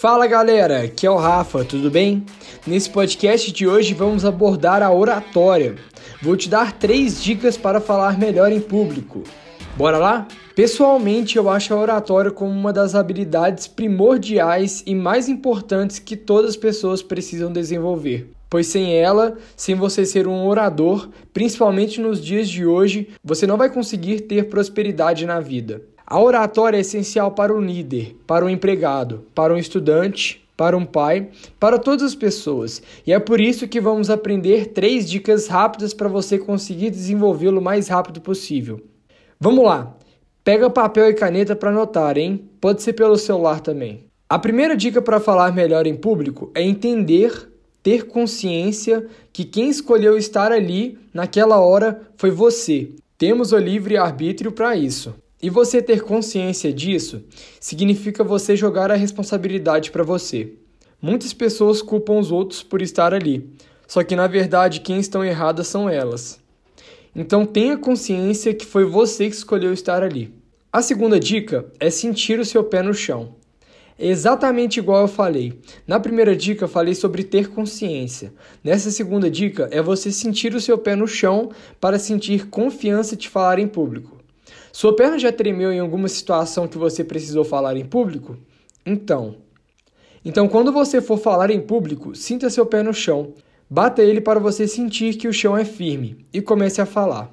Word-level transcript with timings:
Fala 0.00 0.26
galera, 0.26 0.84
aqui 0.84 1.06
é 1.06 1.10
o 1.10 1.16
Rafa, 1.16 1.62
tudo 1.62 1.90
bem? 1.90 2.24
Nesse 2.66 2.88
podcast 2.88 3.52
de 3.52 3.68
hoje 3.68 3.92
vamos 3.92 4.24
abordar 4.24 4.82
a 4.82 4.90
oratória. 4.90 5.74
Vou 6.22 6.38
te 6.38 6.48
dar 6.48 6.72
três 6.72 7.22
dicas 7.22 7.58
para 7.58 7.82
falar 7.82 8.18
melhor 8.18 8.50
em 8.50 8.62
público. 8.62 9.22
Bora 9.76 9.98
lá? 9.98 10.26
Pessoalmente, 10.56 11.36
eu 11.36 11.50
acho 11.50 11.74
a 11.74 11.76
oratória 11.76 12.30
como 12.30 12.50
uma 12.50 12.72
das 12.72 12.94
habilidades 12.94 13.66
primordiais 13.66 14.82
e 14.86 14.94
mais 14.94 15.28
importantes 15.28 15.98
que 15.98 16.16
todas 16.16 16.52
as 16.52 16.56
pessoas 16.56 17.02
precisam 17.02 17.52
desenvolver. 17.52 18.30
Pois 18.48 18.68
sem 18.68 18.96
ela, 18.96 19.36
sem 19.54 19.74
você 19.74 20.06
ser 20.06 20.26
um 20.26 20.46
orador, 20.46 21.10
principalmente 21.30 22.00
nos 22.00 22.24
dias 22.24 22.48
de 22.48 22.64
hoje, 22.64 23.10
você 23.22 23.46
não 23.46 23.58
vai 23.58 23.68
conseguir 23.68 24.22
ter 24.22 24.48
prosperidade 24.48 25.26
na 25.26 25.40
vida. 25.40 25.82
A 26.10 26.20
oratória 26.20 26.76
é 26.76 26.80
essencial 26.80 27.30
para 27.30 27.54
o 27.54 27.60
líder, 27.60 28.16
para 28.26 28.44
o 28.44 28.50
empregado, 28.50 29.24
para 29.32 29.54
um 29.54 29.56
estudante, 29.56 30.44
para 30.56 30.76
um 30.76 30.84
pai, 30.84 31.28
para 31.56 31.78
todas 31.78 32.02
as 32.02 32.16
pessoas. 32.16 32.82
E 33.06 33.12
é 33.12 33.20
por 33.20 33.40
isso 33.40 33.68
que 33.68 33.80
vamos 33.80 34.10
aprender 34.10 34.72
três 34.72 35.08
dicas 35.08 35.46
rápidas 35.46 35.94
para 35.94 36.08
você 36.08 36.36
conseguir 36.36 36.90
desenvolvê-lo 36.90 37.60
o 37.60 37.62
mais 37.62 37.86
rápido 37.86 38.20
possível. 38.20 38.80
Vamos 39.38 39.64
lá! 39.64 39.96
Pega 40.42 40.68
papel 40.68 41.10
e 41.10 41.14
caneta 41.14 41.54
para 41.54 41.70
anotar, 41.70 42.18
hein? 42.18 42.44
Pode 42.60 42.82
ser 42.82 42.94
pelo 42.94 43.16
celular 43.16 43.60
também. 43.60 44.00
A 44.28 44.36
primeira 44.36 44.76
dica 44.76 45.00
para 45.00 45.20
falar 45.20 45.54
melhor 45.54 45.86
em 45.86 45.94
público 45.94 46.50
é 46.56 46.60
entender, 46.60 47.48
ter 47.84 48.08
consciência 48.08 49.06
que 49.32 49.44
quem 49.44 49.70
escolheu 49.70 50.18
estar 50.18 50.50
ali 50.50 50.98
naquela 51.14 51.60
hora 51.60 52.02
foi 52.16 52.32
você. 52.32 52.90
Temos 53.16 53.52
o 53.52 53.58
livre 53.58 53.96
arbítrio 53.96 54.50
para 54.50 54.74
isso. 54.74 55.14
E 55.42 55.48
você 55.48 55.80
ter 55.80 56.02
consciência 56.02 56.70
disso 56.70 57.24
significa 57.58 58.22
você 58.22 58.54
jogar 58.54 58.90
a 58.90 58.94
responsabilidade 58.94 59.90
para 59.90 60.04
você. 60.04 60.52
Muitas 61.00 61.32
pessoas 61.32 61.80
culpam 61.80 62.18
os 62.18 62.30
outros 62.30 62.62
por 62.62 62.82
estar 62.82 63.14
ali, 63.14 63.48
só 63.88 64.04
que 64.04 64.14
na 64.14 64.26
verdade 64.26 64.80
quem 64.80 65.00
estão 65.00 65.24
erradas 65.24 65.66
são 65.66 65.88
elas. 65.88 66.38
Então 67.16 67.46
tenha 67.46 67.78
consciência 67.78 68.52
que 68.52 68.66
foi 68.66 68.84
você 68.84 69.30
que 69.30 69.34
escolheu 69.34 69.72
estar 69.72 70.02
ali. 70.02 70.34
A 70.70 70.82
segunda 70.82 71.18
dica 71.18 71.64
é 71.80 71.88
sentir 71.88 72.38
o 72.38 72.44
seu 72.44 72.62
pé 72.62 72.82
no 72.82 72.92
chão. 72.92 73.34
É 73.98 74.06
exatamente 74.06 74.78
igual 74.78 75.02
eu 75.02 75.08
falei. 75.08 75.58
Na 75.86 75.98
primeira 75.98 76.36
dica 76.36 76.68
falei 76.68 76.94
sobre 76.94 77.24
ter 77.24 77.48
consciência. 77.48 78.32
Nessa 78.62 78.90
segunda 78.90 79.30
dica 79.30 79.70
é 79.72 79.80
você 79.80 80.12
sentir 80.12 80.54
o 80.54 80.60
seu 80.60 80.76
pé 80.76 80.94
no 80.94 81.08
chão 81.08 81.50
para 81.80 81.98
sentir 81.98 82.46
confiança 82.48 83.16
de 83.16 83.28
falar 83.28 83.58
em 83.58 83.66
público. 83.66 84.19
Sua 84.72 84.94
perna 84.94 85.18
já 85.18 85.32
tremeu 85.32 85.72
em 85.72 85.78
alguma 85.78 86.08
situação 86.08 86.68
que 86.68 86.78
você 86.78 87.02
precisou 87.02 87.44
falar 87.44 87.76
em 87.76 87.84
público? 87.84 88.36
Então. 88.84 89.36
Então, 90.24 90.48
quando 90.48 90.72
você 90.72 91.00
for 91.00 91.18
falar 91.18 91.50
em 91.50 91.60
público, 91.60 92.14
sinta 92.14 92.50
seu 92.50 92.66
pé 92.66 92.82
no 92.82 92.92
chão. 92.92 93.34
Bata 93.68 94.02
ele 94.02 94.20
para 94.20 94.40
você 94.40 94.66
sentir 94.66 95.14
que 95.14 95.28
o 95.28 95.32
chão 95.32 95.56
é 95.56 95.64
firme 95.64 96.26
e 96.32 96.42
comece 96.42 96.80
a 96.80 96.86
falar. 96.86 97.32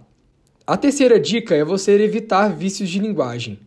A 0.65 0.77
terceira 0.77 1.19
dica 1.19 1.55
é 1.55 1.63
você 1.63 1.91
evitar 1.93 2.49
vícios 2.49 2.89
de 2.89 2.99
linguagem. 2.99 3.59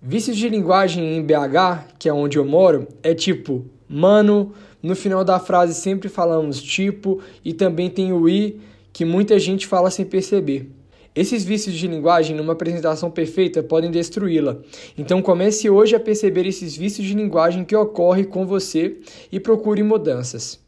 Vícios 0.00 0.36
de 0.36 0.48
linguagem 0.48 1.16
em 1.16 1.22
BH, 1.22 1.94
que 1.98 2.08
é 2.08 2.12
onde 2.12 2.38
eu 2.38 2.44
moro, 2.44 2.86
é 3.02 3.14
tipo 3.14 3.64
mano, 3.92 4.54
no 4.82 4.96
final 4.96 5.22
da 5.22 5.38
frase 5.38 5.74
sempre 5.74 6.08
falamos 6.08 6.60
tipo 6.62 7.20
e 7.44 7.52
também 7.52 7.90
tem 7.90 8.12
o 8.12 8.26
i 8.28 8.58
que 8.92 9.04
muita 9.04 9.38
gente 9.38 9.66
fala 9.66 9.90
sem 9.90 10.04
perceber. 10.04 10.70
Esses 11.14 11.44
vícios 11.44 11.74
de 11.74 11.86
linguagem, 11.86 12.34
numa 12.34 12.54
apresentação 12.54 13.10
perfeita, 13.10 13.62
podem 13.62 13.90
destruí-la. 13.90 14.58
Então 14.96 15.20
comece 15.20 15.68
hoje 15.68 15.94
a 15.94 16.00
perceber 16.00 16.46
esses 16.46 16.74
vícios 16.74 17.06
de 17.06 17.14
linguagem 17.14 17.64
que 17.64 17.76
ocorrem 17.76 18.24
com 18.24 18.46
você 18.46 18.96
e 19.30 19.38
procure 19.38 19.82
mudanças. 19.82 20.58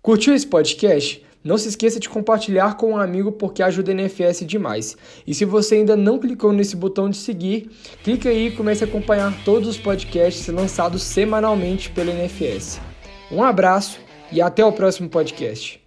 Curtiu 0.00 0.34
esse 0.34 0.46
podcast? 0.46 1.22
Não 1.44 1.58
se 1.58 1.68
esqueça 1.68 1.98
de 2.00 2.08
compartilhar 2.08 2.76
com 2.76 2.92
um 2.92 2.96
amigo 2.96 3.32
porque 3.32 3.62
ajuda 3.62 3.90
a 3.90 3.94
NFS 3.94 4.46
demais. 4.46 4.96
E 5.26 5.34
se 5.34 5.44
você 5.44 5.74
ainda 5.74 5.96
não 5.96 6.18
clicou 6.18 6.52
nesse 6.52 6.76
botão 6.76 7.10
de 7.10 7.16
seguir, 7.16 7.68
clique 8.02 8.28
aí 8.28 8.46
e 8.46 8.52
comece 8.52 8.84
a 8.84 8.86
acompanhar 8.86 9.44
todos 9.44 9.68
os 9.68 9.76
podcasts 9.76 10.46
lançados 10.48 11.02
semanalmente 11.02 11.90
pela 11.90 12.12
NFS. 12.12 12.80
Um 13.30 13.42
abraço 13.42 13.98
e 14.30 14.40
até 14.40 14.64
o 14.64 14.72
próximo 14.72 15.08
podcast. 15.08 15.81